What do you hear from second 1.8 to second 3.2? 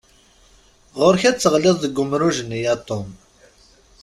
urmuj-nni a Tom!